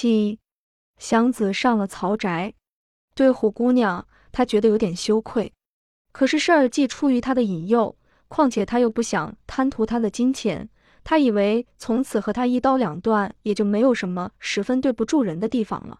[0.00, 0.38] 气。
[0.96, 2.54] 祥子上了曹宅，
[3.14, 5.52] 对虎姑娘，他觉得有点羞愧。
[6.10, 7.94] 可是事儿既出于他的引诱，
[8.28, 10.70] 况且他又不想贪图她的金钱，
[11.04, 15.98] 他以为从此和她一刀两断，也就没有什么十分对不住人的地方了。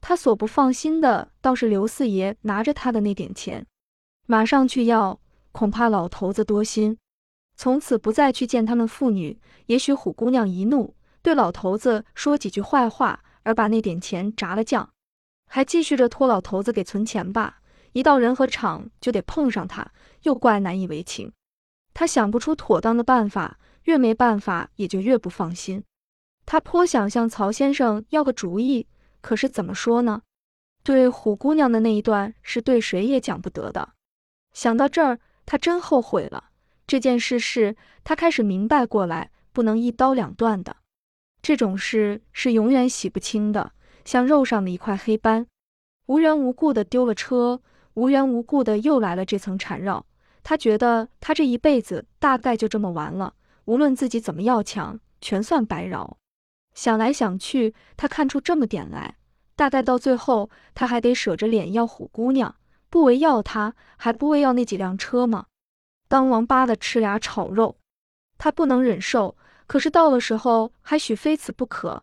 [0.00, 3.66] 他所不放心的，倒是刘四爷拿着他的那点钱，
[4.26, 5.20] 马上去要，
[5.50, 6.96] 恐怕老头子多心，
[7.56, 9.40] 从此不再去见他们父女。
[9.66, 13.24] 也许虎姑娘一怒，对老头子说几句坏话。
[13.42, 14.90] 而把那点钱炸了酱，
[15.46, 17.60] 还继续着托老头子给存钱吧。
[17.92, 19.92] 一到人和场就得碰上他，
[20.22, 21.32] 又怪难以为情。
[21.94, 25.84] 他想不出妥当的办法，越没办法也就越不放心。
[26.46, 28.86] 他颇想向曹先生要个主意，
[29.20, 30.22] 可是怎么说呢？
[30.82, 33.90] 对虎姑娘的那一段是对谁也讲不得的。
[34.52, 36.50] 想到这儿，他真后悔了。
[36.86, 40.76] 这件事是他开始明白过来，不能一刀两断的。
[41.42, 43.72] 这种事是永远洗不清的，
[44.04, 45.44] 像肉上的一块黑斑。
[46.06, 47.60] 无缘无故的丢了车，
[47.94, 50.06] 无缘无故的又来了这层缠绕。
[50.44, 56.16] 他觉得他这一辈子大概就这么完了，无论自己怎么要强，全算白饶。
[56.74, 59.16] 想来想去，他看出这么点来，
[59.56, 62.54] 大概到最后他还得舍着脸要虎姑娘，
[62.88, 65.46] 不为要她，还不为要那几辆车吗？
[66.06, 67.76] 当王八的吃俩炒肉，
[68.38, 69.36] 他不能忍受。
[69.72, 72.02] 可是到了时候，还许非此不可，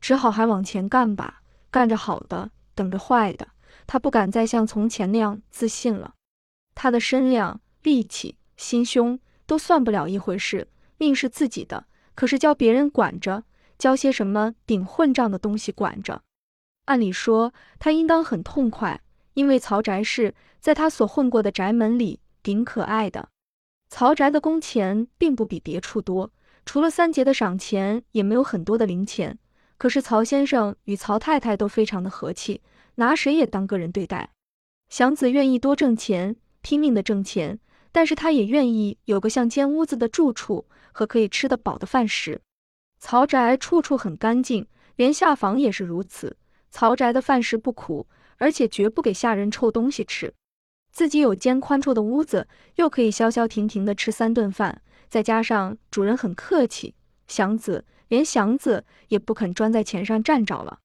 [0.00, 3.48] 只好还往前干吧，干着好的，等着坏的。
[3.84, 6.14] 他不敢再像从前那样自信了。
[6.76, 13.42] 他的身量、力气、心胸都算不了一回事，命是自己的，可是教别人管着，
[13.76, 16.22] 教些什么顶混账的东西管着。
[16.84, 19.00] 按理说，他应当很痛快，
[19.34, 23.30] 因为曹宅是在他所混过的宅门里顶可爱的。
[23.88, 26.30] 曹宅的工钱并不比别处多。
[26.64, 29.38] 除了三节的赏钱，也没有很多的零钱。
[29.78, 32.60] 可是曹先生与曹太太都非常的和气，
[32.96, 34.30] 拿谁也当个人对待。
[34.88, 37.58] 祥子愿意多挣钱，拼命的挣钱，
[37.90, 42.40] 但是他也愿意有个像间屋子的住处和可以吃得饱的饭食。
[42.98, 44.66] 曹宅处处很干净，
[44.96, 46.36] 连下房也是如此。
[46.70, 48.06] 曹宅的饭食不苦，
[48.36, 50.34] 而且绝不给下人臭东西吃。
[50.92, 54.82] 自己有间宽绰的屋子，又可以消消停停的吃三顿饭。
[55.10, 56.94] 再加上主人很客气，
[57.26, 60.78] 祥子连祥子也不肯专在钱上站着了。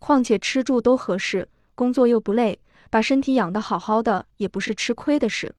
[0.00, 2.60] 况且吃住都合适，工作又不累，
[2.90, 5.54] 把身体养得好好的也不是吃亏的事。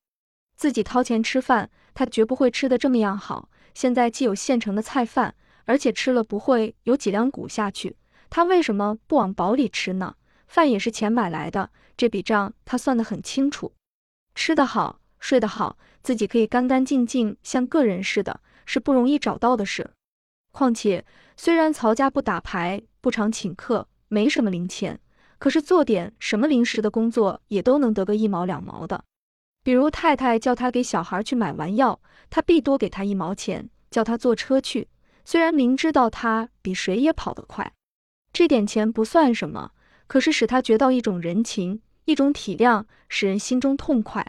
[0.58, 3.50] 自己掏钱吃饭，他绝不会吃得这么样好。
[3.74, 5.34] 现在既有现成的菜饭，
[5.64, 7.96] 而且吃了不会有几两骨下去，
[8.30, 10.16] 他为什么不往饱里吃呢？
[10.48, 13.72] 饭也是钱买来的，这笔账他算得很清楚。
[14.36, 15.78] 吃得好，睡得好。
[16.04, 19.92] 自己可以干干净净，像个人似的，是不容易找到的事。
[20.52, 21.06] 况且，
[21.38, 25.00] 虽然曹家不打牌，不常请客，没什么零钱，
[25.40, 29.04] 可是做点什么临时的工作，也都能得个一毛两毛的。
[29.64, 34.88] 比如太太叫他给小孩去买丸药，他必多给他一毛钱；叫他坐车去，
[35.24, 37.72] 虽然明知道他比谁也跑得快，
[38.34, 39.72] 这点钱不算什么，
[40.08, 44.26] 可是使他觉到一种人情，一种体谅，使人心中痛快。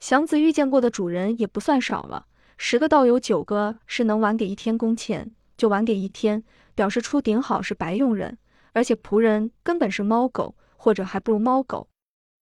[0.00, 6.42] 祥子遇见过的主人也不算少了，十个倒有九个是能晚给一天工钱就晚给一天，
[6.74, 8.38] 表示出顶好是白用人，
[8.72, 11.86] 而且仆人根本是猫狗，或者还不如猫狗。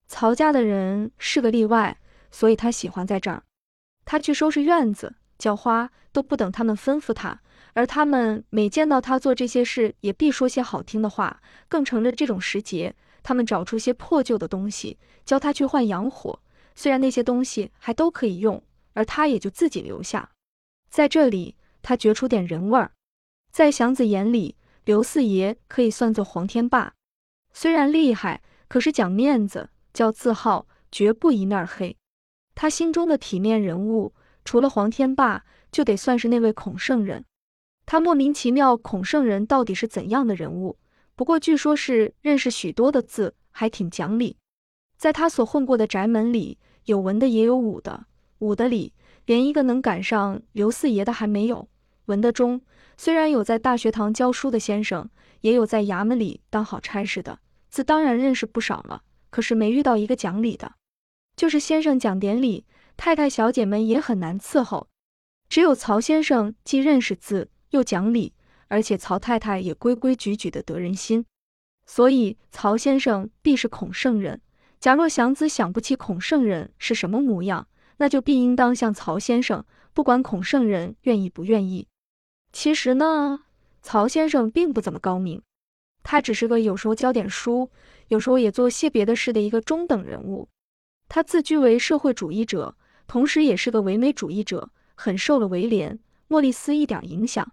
[0.06, 1.98] 曹家的人是个例外，
[2.30, 3.42] 所以他喜欢在这儿。
[4.04, 7.40] 他去收拾院子、浇花，都不等他们吩咐他，
[7.74, 11.42] 而他们每见到他做这些事，也必说些好听的话。
[11.68, 12.94] 更乘着这种时节，
[13.24, 14.96] 他们找出些破旧的东西，
[15.26, 16.40] 教他去换洋火。
[16.78, 18.62] 虽然那些东西还都可以用，
[18.92, 20.30] 而他也就自己留下。
[20.88, 22.92] 在这里，他觉出点人味儿。
[23.50, 26.94] 在祥子眼里，刘四爷可以算作黄天霸。
[27.52, 31.96] 虽然厉害，可是讲面子、叫字号，绝不一面黑。
[32.54, 37.24] 他心中的体面人物，除了黄天霸，就得算是那位孔圣人。
[37.86, 40.78] 他莫名其妙，孔圣人到底是怎样的人物？
[41.16, 44.36] 不过据说是认识许多的字，还挺讲理。
[44.96, 46.56] 在他所混过的宅门里。
[46.88, 48.06] 有文的也有武的，
[48.38, 48.94] 武的里
[49.26, 51.68] 连一个能赶上刘四爷的还没有。
[52.06, 52.62] 文的中
[52.96, 55.06] 虽然有在大学堂教书的先生，
[55.42, 59.02] 也有在衙门里当好差事的，字当然认识不少了。
[59.28, 60.76] 可是没遇到一个讲理的，
[61.36, 62.64] 就是先生讲典礼，
[62.96, 64.88] 太太小姐们也很难伺候。
[65.50, 68.32] 只有曹先生既认识字又讲理，
[68.68, 71.26] 而且曹太太也规规矩矩的得人心，
[71.84, 74.40] 所以曹先生必是孔圣人。
[74.80, 77.66] 假若祥子想不起孔圣人是什么模样，
[77.96, 81.88] 那就必应当像曹先生，不管孔圣人愿意不愿意。
[82.52, 83.40] 其实呢，
[83.82, 85.42] 曹先生并不怎么高明。
[86.04, 87.70] 他只是个有时候教点书，
[88.06, 90.48] 有时候也做些别的事的一个中等人物。
[91.08, 92.76] 他自居为社会主义者，
[93.06, 95.98] 同时也是个唯美主义者，很受了威廉、
[96.28, 97.52] 莫里斯一点影响。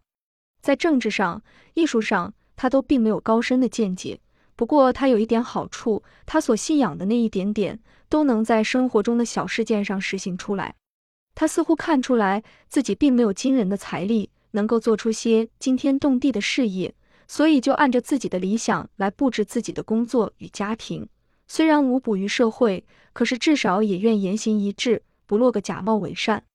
[0.62, 1.44] 在政治上、
[1.74, 4.20] 艺术上，他都并没有高深的见解。
[4.56, 10.76] 不过他有一点好处，他所信仰的那一点点，都能在生活中的小事件上实行出来。
[11.34, 16.96] 他似乎看出来自己并没有惊人的财力，能够做出些惊天动地的事业，
[17.28, 21.10] 所以就按着自己的理想来布置自己的工作与家庭。
[21.48, 26.46] 虽然无补于社会，可是至少也愿言行一致，不落个假冒伪善。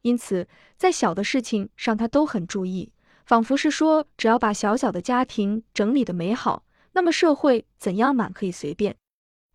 [0.00, 0.48] 因此，
[0.78, 2.90] 在小的事情上，他都很注意，
[3.26, 8.96] 仿佛是说，只要把小小的家庭整理的美好，那么社会怎样满可以随便。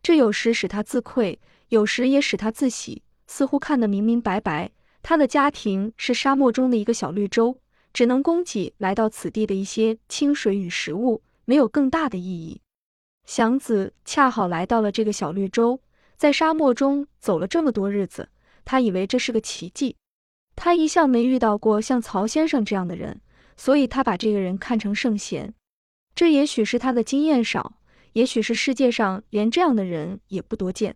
[0.02, 1.40] 这有时使他自愧，
[1.70, 4.72] 有时也使他自喜，似乎看得明明白白。
[5.04, 7.60] 他的家庭是沙漠中的一个小绿洲，
[7.94, 12.62] 只能供给来到此地的一些清水与食物，没有更大的意义。
[13.26, 15.82] 祥子恰好来到了这个小绿洲，
[16.16, 18.30] 在沙漠中走了这么多日子，
[18.66, 19.96] 他以为这是个奇迹。
[20.56, 23.22] 他一向没遇到过像曹先生这样的人，
[23.56, 25.54] 所以他把这个人看成圣贤。
[26.18, 27.78] 这也许是他的经验少，
[28.14, 30.96] 也许是世界上连这样的人也不多见。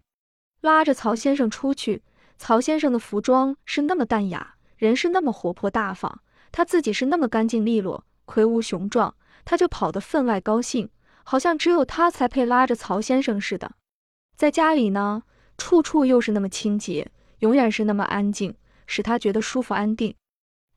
[0.61, 2.01] 拉着曹先生出去，
[2.39, 9.13] 曹先生的服装是那么淡雅，人是那么活泼大方，他自己是那么干净利落、魁梧雄壮，
[9.45, 10.89] 他就跑得分外高兴。
[11.23, 13.73] 好像只有他才配拉着曹先生似的。
[14.35, 15.21] 在家里呢，
[15.55, 18.55] 处处又是那么清洁，永远是那么安静，
[18.87, 20.15] 使他觉得舒服安定。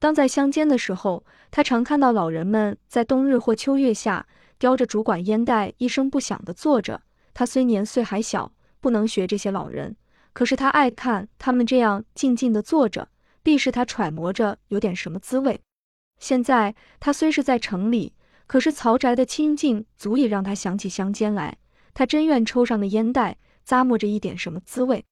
[0.04, 4.26] 当在乡间的时候，他常看到老人们在冬日或秋月下
[4.58, 7.00] 叼着竹管烟袋，一声不响地坐着。
[7.32, 8.52] 他虽年岁还小，
[8.82, 9.96] 不能学这些老人，
[10.34, 13.08] 可是他爱看他们这样静静地坐着，
[13.42, 15.58] 必是他揣摩着有点什么滋味。
[16.20, 18.12] 现在他虽是在城里。
[18.46, 21.56] 可是曹宅的清静足以让他想起乡间来，
[21.94, 25.02] 他真愿抽上的烟袋，咂摸着一点什么滋味。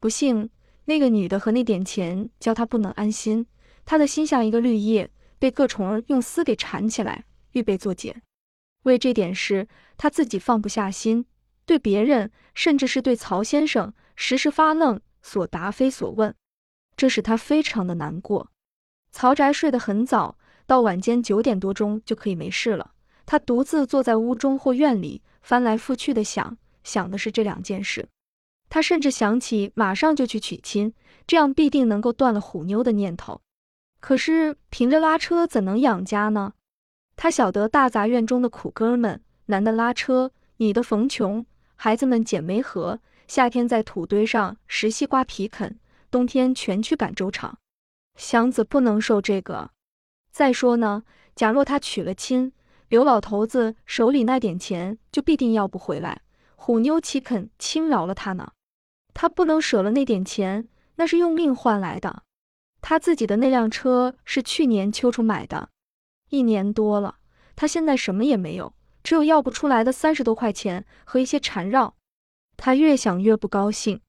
[0.00, 0.48] 不幸
[0.86, 3.46] 那个女的和那点钱，叫他不能安心。
[3.90, 5.10] 他的心像一个绿叶，
[5.40, 8.22] 被各虫儿用丝给缠起来，预备做茧。
[8.84, 9.66] 为这点事，
[9.96, 11.26] 他自己放不下心，
[11.66, 16.32] 对别人，甚至是对曹先生，时时发愣，所答非所问，
[16.96, 18.52] 这使他非常的难过。
[19.10, 20.38] 曹宅睡得很早。
[20.68, 22.92] 到晚间九点多钟就可以没事了。
[23.26, 28.08] 他独自坐在屋中或院里，翻来覆去的想，想的是这两件事。
[28.68, 30.94] 他甚至想起马上就去娶亲，
[31.26, 33.40] 这样必定能够断了虎妞的念头。
[34.00, 36.54] 可是凭着拉车怎能养家呢？
[37.16, 41.44] 他晓得大杂院中的苦哥们，男的拉车，女的缝穷，
[41.76, 45.78] 孩子们捡煤盒，夏天在土堆上拾西瓜皮啃，
[46.10, 47.58] 冬天全去赶粥厂。
[48.16, 49.70] 祥子不能受这个。
[50.32, 51.04] 再说呢，
[51.34, 52.52] 假若他娶了亲，
[52.88, 56.22] 刘老头子手里那点钱就必定要不回来，
[56.56, 58.52] 虎妞岂肯轻饶了他呢？
[59.12, 62.22] 他不能舍了那点钱，那是用命换来的。
[62.80, 65.68] 他自己的那辆车是去年秋初买的，
[66.30, 67.16] 一年多了，
[67.54, 71.94] 他现在什么也没有，只有要不出来的三十多块钱和一些缠绕。
[72.56, 74.00] 他越想越不高兴。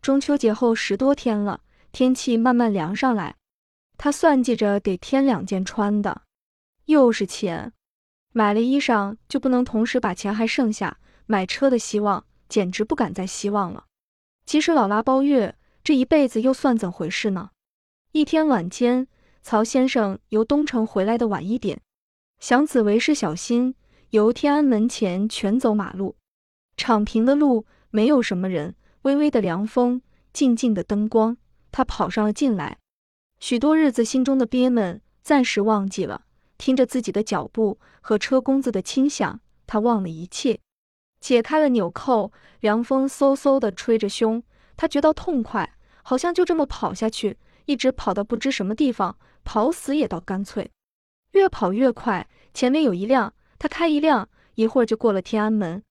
[0.00, 1.60] 中秋节后十多天了，
[1.90, 3.36] 天气慢慢凉上来。
[3.96, 6.22] 他算计着得添两件穿的，
[6.84, 7.72] 又是钱，
[8.32, 13.86] 买了衣裳就不能同时把钱还剩下买车的希望，简直不敢再希望了。
[14.46, 17.50] 即使老拉包月，这一辈子又算怎回事呢？
[18.18, 19.06] 一天晚间，
[19.42, 21.80] 曹先生由东城回来的晚一点，
[22.40, 23.76] 祥子为师小心，
[24.10, 26.16] 由天安门前全走马路，
[26.76, 31.36] 敞平的路，没有什么人，微微的凉风，静静的灯光，
[31.70, 32.78] 他跑上了进来。
[33.38, 36.22] 许多日子心中的憋闷暂时忘记了，
[36.58, 40.58] 听着自己的脚步和车公子的轻响，他忘了一切，
[41.20, 44.42] 解开了纽扣，凉风嗖嗖地吹着胸，
[44.76, 50.70] 他觉得痛快，好像就这么跑下去，一直跑到不知什么地方，跑死也倒干脆。
[51.32, 55.82] 越跑越快，前面有一辆，他开一辆，一会儿就过了天安门。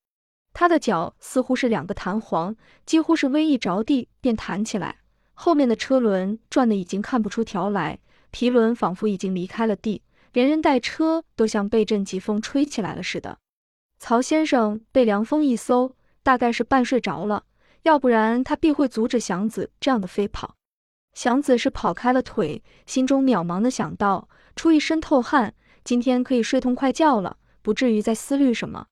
[0.53, 4.98] 他的脚似乎是两个弹簧，几乎是微一着地便弹起来。
[5.36, 8.00] 后面的车轮转的已经看不出条来，
[8.31, 10.01] 皮轮仿佛已经离开了地，
[10.34, 13.38] 连人带车都像被阵疾风吹起来了似的。
[14.00, 17.43] 曹先生被凉风一搜，大概是半睡着了，
[17.84, 20.55] 要不然他必会阻止祥子这样的飞跑。
[21.17, 28.86] 祥子是跑开了腿，心中渺茫的想到，出一身透汗，今天可以睡痛快觉了，不至于再思虑什么。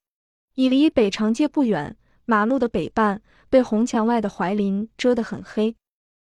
[0.55, 5.75] 已离北长街不远，马路的北半被红墙外的槐林遮得很黑。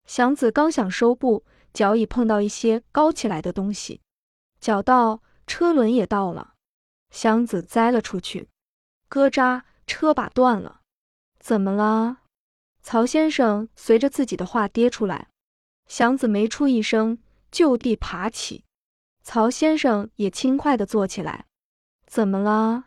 [0.05, 4.03] 祥子刚想收步，脚已碰到一些高起来的东西，
[4.61, 6.53] 脚到，车轮也到了，
[7.09, 8.51] 祥子栽了出去。
[9.09, 10.83] 咯扎，车把断了。
[11.39, 12.19] 怎么了？
[12.83, 15.29] 曹先生随着自己的话跌出来。
[15.87, 17.19] 祥子没出一声，
[17.51, 18.65] 就地爬起。
[19.23, 21.47] 曹先生也轻快地坐起来。
[22.07, 22.87] 怎么了？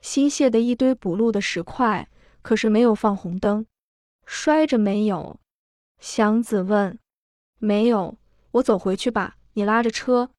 [0.00, 2.08] 新卸的一堆补路的石块，
[2.42, 3.66] 可是没有放红灯。
[4.26, 5.40] 摔着没有？
[6.00, 6.98] 祥子问。
[7.58, 8.16] 没有。
[8.52, 10.30] 我走回去吧，你拉着车。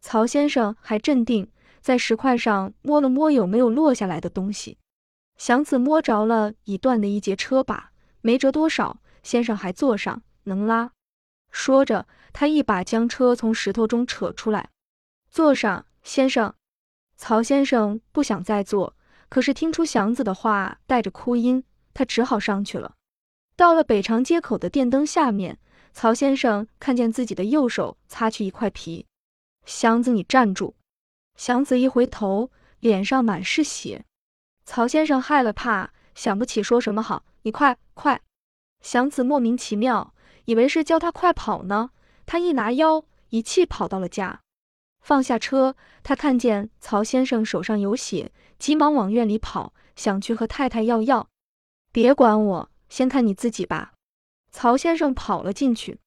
[0.00, 1.50] 曹先生还镇定，
[1.80, 4.78] 在石块上摸了摸有没有落下来的东西。
[5.36, 9.00] 祥子摸着了已断的一节车把，没折多少。
[9.22, 10.92] 先生还坐上，能拉。
[11.50, 14.70] 说着，他一把将车从石头中扯出来，
[15.30, 16.54] 坐上，先生。
[17.16, 18.96] 曹先生不想再坐，
[19.28, 22.94] 可是听出祥子的话带着哭音，他只好上去了。
[23.56, 25.58] 到了北长街口的电灯下面。
[25.90, 29.06] 曹先生看见自己的右手擦去一块皮，
[29.64, 30.74] 祥子，你站住！
[31.34, 34.04] 祥子一回头，脸上满是血。
[34.64, 37.24] 曹先生害了怕，想不起说什么好。
[37.42, 38.20] 你快快！
[38.80, 40.14] 祥子莫名其妙，
[40.48, 41.90] 以为是叫他快跑呢。
[42.24, 44.40] 他一拿腰，一气跑到了家，
[45.02, 45.76] 放下车。
[46.02, 51.28] 他看见曹先生手上有血，急忙往院里跑，想去和太太要药。
[51.92, 53.92] 别管我，先看你自己吧。
[54.50, 56.00] 曹先生跑了进去，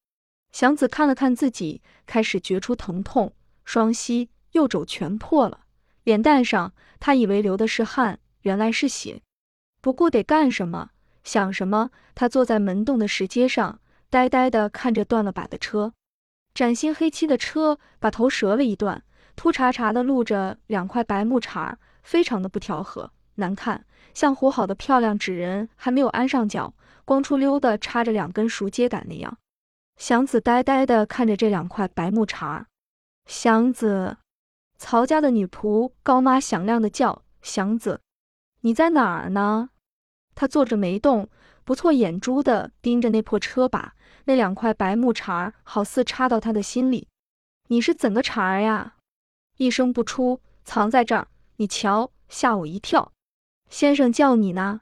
[0.50, 3.32] 祥子看了看自己，开始觉出疼痛，
[3.64, 5.60] 双膝、右肘全破了，
[6.02, 9.22] 脸蛋上他以为流的是汗，原来是血。
[9.80, 10.90] 不顾得干什么，
[11.22, 13.78] 想什么，他坐在门洞的石阶上，
[14.12, 15.94] 呆呆地看着断了把的车，
[16.52, 19.02] 崭新黑漆的车把头折了一段，
[19.36, 26.74] 秃茬茬的露着两块白木茬，非常的不调和，难看，像糊好的漂亮纸人还没有安上脚。
[27.06, 29.38] 光出溜的插着两根熟秸秆那样，
[29.96, 32.66] 祥子呆呆地看着这两块白木茬。
[33.24, 34.18] 祥子，
[34.76, 38.02] 曹家的女仆高妈响亮的叫：“祥子，
[38.60, 39.70] 你在哪儿呢？”
[40.36, 41.30] 他坐着没动，
[41.64, 47.08] 不错眼珠的盯着那破车把，那两块白木茬儿好似插到他的心里。
[47.68, 48.96] 你是怎个茬儿呀？
[49.56, 51.28] 一声不出，藏在这儿。
[51.56, 53.12] 你瞧，吓我一跳。
[53.70, 54.80] 先生叫你呢。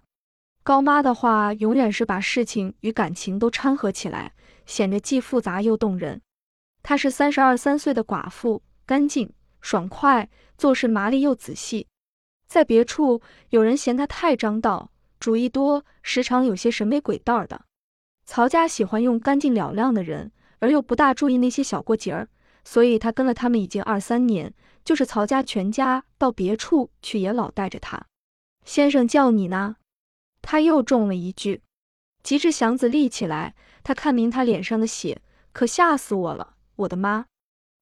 [0.62, 4.34] 高妈的话永远是把事情与感情都掺和起来，
[4.66, 6.20] 显得既复杂又动人。
[6.82, 11.86] 她是三十二三岁的寡妇，干净爽快，做事麻利又仔细。
[12.46, 17.64] 在别处有人嫌她太张道，主意多，时常有些审美鬼道的。
[18.30, 22.28] 曹家喜欢用干净了亮的人，而又不大注意那些小过节儿，
[22.64, 28.06] 所以他跟了他们已经二三年，就是曹家全家到别处去也老带着他。
[28.64, 29.74] 先生叫你呢。
[30.42, 31.62] 他又中了一句，
[32.22, 33.56] 急至祥子立起来。
[33.82, 35.20] 他看明他脸上的血，
[35.52, 36.54] 可吓死我了！
[36.76, 37.26] 我的妈，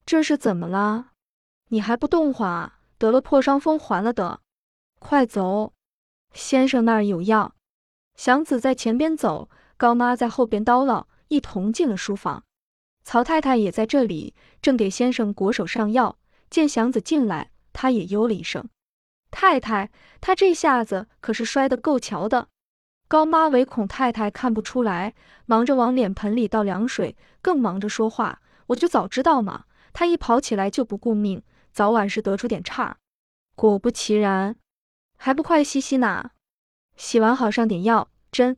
[0.07, 1.09] 这是怎么了？
[1.69, 2.79] 你还不动会啊？
[2.97, 4.41] 得了破伤风，还了的。
[4.99, 5.75] 快走，
[6.33, 7.55] 先生那儿有药。
[8.17, 12.43] 祥子在前边走，高妈在后边叨唠，一同进了书房。
[13.05, 16.19] 曹太太也在这里，正给先生裹手上药。
[16.51, 18.69] 见祥子进来，她也哟了一声。
[19.31, 22.49] 太太，他这下子可是摔得够瞧的。
[23.07, 25.15] 高妈唯恐太太看不出来，
[25.47, 28.41] 忙着往脸盆里倒凉水，更忙着说话。
[28.69, 31.43] 我就早知道嘛，他一跑起来就不顾命，
[31.73, 32.97] 早晚是得出点岔。
[33.55, 34.57] 果不其然，
[35.17, 36.33] 还不快洗洗呢？
[36.97, 38.57] 洗完好上点药针。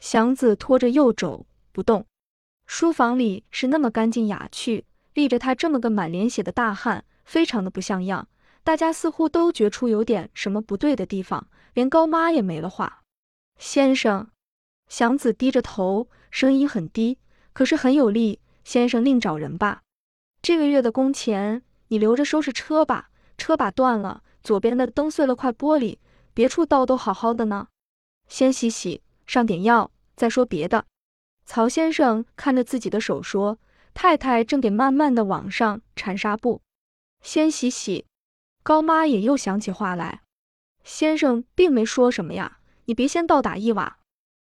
[0.00, 2.06] 祥子拖着右肘不动。
[2.66, 8.28] 书房里是那么干净雅趣，立着他这么个满脸血的大汉，非常的不像样。
[8.62, 13.02] 大家似乎都觉出有点什么不对的地方，连高妈也没了话。
[13.58, 14.28] 先生，
[14.88, 17.18] 祥子低着头，声音很低，
[17.52, 18.40] 可是很有力。
[18.64, 19.82] 先生另找人吧，
[20.42, 23.08] 这个月的工钱你留着收拾车吧。
[23.38, 25.96] 车把断了，左边的灯碎了块玻璃，
[26.34, 27.68] 别处倒都好好的呢。
[28.28, 30.86] 先洗洗，上点药，再说别的。
[31.44, 33.58] 曹先生看着自己的手说
[33.92, 36.62] ：“太太正给慢慢的往上缠纱布，
[37.22, 38.06] 先洗洗。”
[38.64, 40.22] 高妈也又想起话来，
[40.82, 43.98] 先生并没说什么呀，你别先倒打一瓦。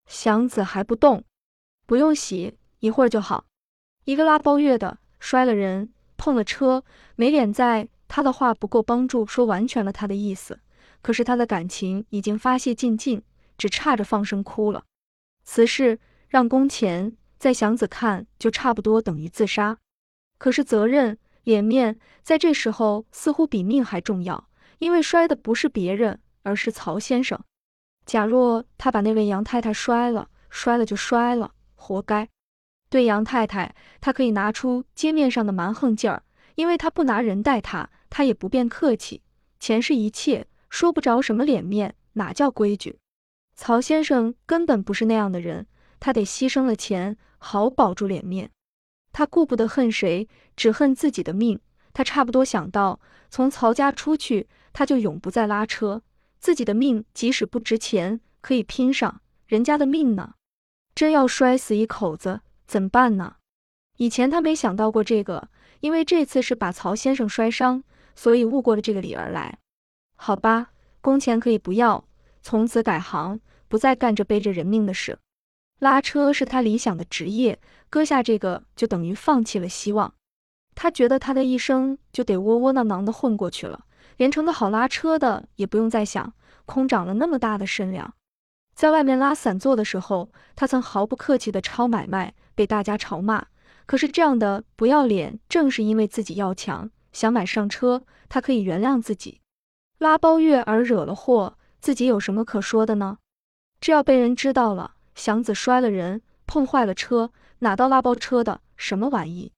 [0.06, 1.24] 祥子还不动，
[1.84, 3.46] 不用洗，一会儿就好。
[4.04, 6.84] 一个拉包月的摔了人，碰了车，
[7.16, 7.88] 没脸在。
[8.06, 10.60] 他的话不够帮助说完全了他的意思，
[11.02, 13.22] 可是他的感情已经发泄尽尽，
[13.58, 14.84] 只差着放声哭了。
[15.44, 15.98] 此事
[16.28, 19.76] 让工钱，在祥子看就差不多等于自杀，
[20.38, 21.18] 可是责任。
[21.44, 24.50] 脸面在这时候似乎比命还重要，
[24.80, 27.42] 因为摔的不是别人，而是曹先生。
[28.04, 32.28] 假若他把那位杨太太摔了，摔了就摔了，活该。
[32.90, 36.22] 对杨太太，他可以拿出街面上的蛮横劲儿，
[36.54, 39.22] 因为他不拿人待他，他也不便客气。
[39.58, 42.98] 钱是一切，说不着什么脸面，哪叫规矩？
[43.58, 45.66] 曹先生根本不是那样的人，
[45.98, 48.52] 他得牺牲了钱，好保住脸面。
[49.10, 51.58] 他顾不得恨谁，只恨自己的命。
[51.92, 56.02] 他差不多想到，从曹家出去，他就永不再拉车。
[56.38, 60.34] 自己的命即使不值钱，可以拼上，人家的命呢？
[60.94, 63.38] 真要摔死一口子，怎么办呢？
[63.96, 65.48] 以前他没想到过这个，
[65.80, 67.82] 因为这次是把曹先生摔伤，
[68.14, 69.58] 所以误过了这个理而来。
[70.14, 72.07] 好吧，工钱可以不要，
[72.42, 75.18] 从此改行，不再干这背着人命的事。
[75.78, 80.14] 拉车是他理想的职业，割下这个就等于放弃了希望。
[80.74, 83.84] 他觉得他的一生就得窝窝囊囊的混过去了，
[84.16, 86.32] 连成个好拉车的也不用再想，
[86.66, 88.14] 空长了那么大的身量。
[88.74, 93.46] 在外面拉散座的时候，他曾毫不客气的抄买卖，被大家嘲骂。
[93.86, 99.40] 可是这样的不要脸，正是因为自己要强，想买上车，他可以原谅自己。
[99.98, 103.18] 拉包月而惹了祸，自己有什么可说的呢？
[103.80, 109.52] 这要被人知道了，祥子摔了人，碰坏了车，哪到拉包车的什么玩意？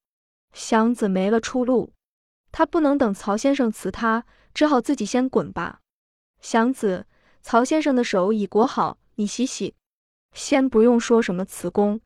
[0.52, 1.92] 祥子没了出路，
[2.52, 5.80] 他不能等曹先生辞他，只好自己先滚吧。
[6.40, 7.06] 祥子，
[7.40, 9.74] 曹先生的手已裹好，你洗洗。
[10.32, 12.00] 先不用说什么辞工，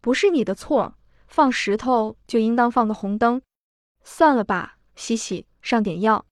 [0.00, 0.94] 不是你的错。
[1.28, 3.40] 放石头就应当放个红灯，
[4.02, 6.26] 算了吧，洗洗，上点药。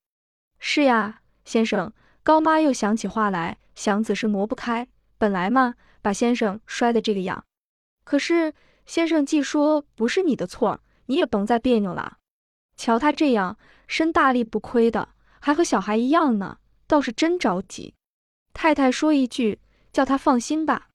[0.57, 1.93] 是呀，先生。
[2.29, 7.43] 高妈又想起话来，祥子是挪不开，本来嘛，把先生摔得这个样。
[8.03, 8.53] 可是
[8.85, 12.19] 先生既说不是你的错，你也甭再别扭了。
[12.77, 13.57] 瞧他这样，
[13.87, 15.09] 身大力不亏的，
[15.39, 17.95] 还和小孩一样呢，倒是真着急。
[18.53, 19.59] 太太说一句，
[19.91, 20.89] 叫他放心吧。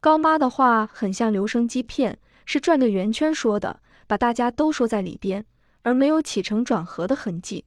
[0.00, 2.18] 高妈的话很像留声机片。
[2.46, 5.44] 是转着圆圈说的，把大家都说在里边，
[5.82, 7.66] 而没有起承转合的痕迹。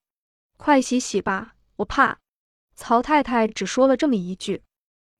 [0.57, 2.22] 快洗洗吧，我怕。
[2.75, 4.63] 曹太太只说了这么一句，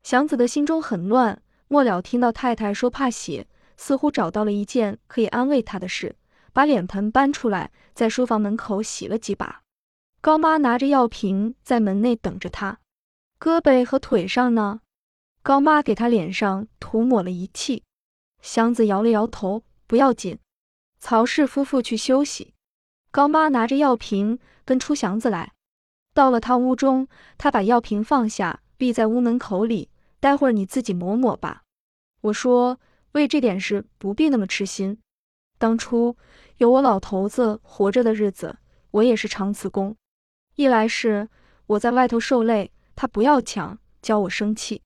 [0.03, 1.41] 祥子的心中很乱。
[1.67, 6.15] 末了听到太太说怕血，似乎找到了一件可以安慰他的事，
[6.51, 9.61] 把脸盆搬出来，在书房门口洗了几把。
[10.21, 12.79] 高妈拿着药瓶在门内等着他。
[13.39, 14.81] 胳膊和腿上呢？
[15.41, 17.83] 高妈给他脸上涂抹了一气。
[18.41, 20.37] 祥子摇了摇头，不要紧。
[20.99, 22.53] 曹氏夫妇去休息。
[23.09, 25.52] 高妈拿着药瓶跟出祥子来，
[26.13, 29.89] 到了他屋中，他把药瓶放下，立在屋门口里。
[30.19, 31.63] 待会儿你自己抹抹吧。
[32.21, 32.79] 我说
[33.11, 34.99] 为这点事不必那么痴心。
[35.57, 36.15] 当初
[36.57, 38.57] 有我老头子活着的日子，
[38.91, 39.95] 我也是常辞工。
[40.55, 41.27] 一来是
[41.65, 44.81] 我在外头受累，他不要强，教我生气；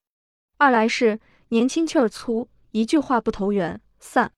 [0.58, 2.50] 二来是年轻气儿粗。
[2.72, 4.32] 一句话不投缘，散。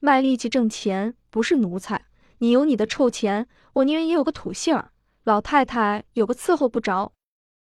[0.00, 2.06] 卖力气挣钱不是奴才，
[2.38, 4.92] 你有你的臭钱，我宁愿也有个土姓儿。
[5.24, 7.12] 老太太有个伺候不着。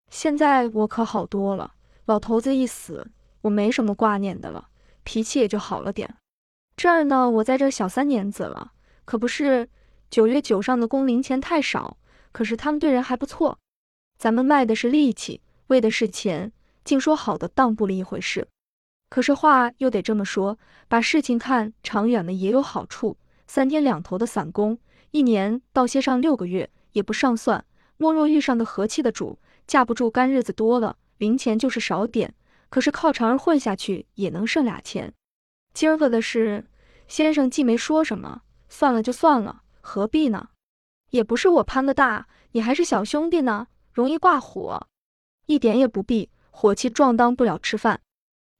[0.09, 4.69] 现在我可好多了，老头子一死，我没什么挂念的了，
[5.03, 6.17] 脾气也就好了点。
[6.75, 8.71] 这儿呢，我在这小三年子了，
[9.05, 9.69] 可不是
[10.09, 11.97] 九月九上的工零钱太少，
[12.31, 13.59] 可是他们对人还不错。
[14.17, 16.51] 咱们卖的是力气，为的是钱，
[16.83, 18.47] 竟说好的当不了一回事。
[19.09, 23.17] 可是话又得这么说，把事情看长远了也有好处。
[23.45, 24.79] 三天两头的散工，
[25.11, 27.63] 一年倒歇上六个月也不上算。
[27.97, 32.33] 莫若遇上个和气的主，架不住干日子多了，零钱就是少点。
[32.69, 35.13] 可是靠长儿混下去也能剩俩钱。
[35.73, 36.65] 今儿个的事，
[37.07, 40.49] 先生既没说什么，算了就算了，何必呢？
[41.09, 44.87] 也不是我攀的大，你还是小兄弟呢，容易挂火。
[45.45, 47.99] 一点也不必，火气壮当不了吃饭。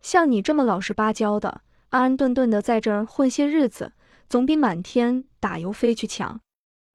[0.01, 3.93] 像你这么老实巴交的，安安顿顿的在这儿混些日子，
[4.27, 6.41] 总比满天打油飞去强。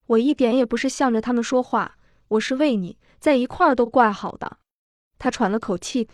[0.06, 4.58] 我一点也不是向着他们说话，我是为你在一块儿都怪好的。
[5.18, 6.08] 他喘了口气，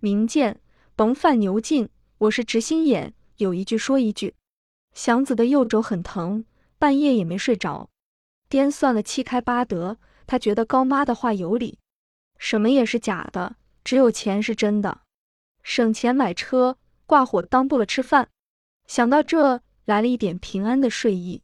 [0.00, 0.60] 明鉴，
[0.94, 4.34] 甭犯牛劲，我是直心眼，有一句说一句。
[4.92, 6.44] 祥子的右肘很疼，
[6.78, 7.88] 半夜也没睡着，
[8.50, 11.78] 掂算了七开八得，他觉得高妈的话有理，
[12.36, 15.00] 什么也是假的，只有钱是真的。
[15.62, 18.28] 省钱买车，挂火当不了吃饭。
[18.86, 21.42] 想到这，来了一点平安的睡意。